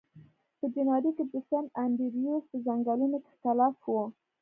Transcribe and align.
په 0.59 0.65
جنوري 0.73 1.11
کې 1.17 1.25
د 1.33 1.35
سن 1.49 1.65
انډریوز 1.83 2.43
په 2.51 2.57
ځنګلونو 2.65 3.17
کې 3.25 3.33
ګلف 3.43 3.75
و 3.93 3.95